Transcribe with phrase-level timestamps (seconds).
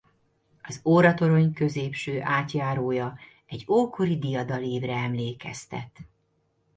[0.63, 5.97] Az Óratorony középső átjárója egy ókori diadalívre emlékeztet.